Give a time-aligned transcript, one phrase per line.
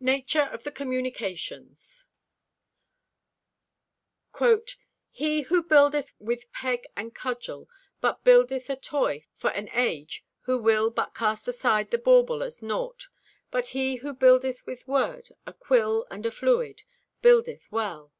[0.00, 2.06] NATURE OF THE COMMUNICATIONS
[5.10, 7.68] "He who buildeth with peg and cudgel
[8.00, 12.62] but buildeth a toy for an age who will but cast aside the bauble as
[12.62, 13.08] naught;
[13.50, 16.84] but he who buildeth with word, a quill and a fluid,
[17.20, 18.14] buildeth well."